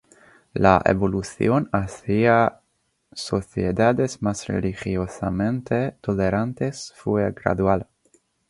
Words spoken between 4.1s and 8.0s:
más religiosamente tolerantes fue gradual.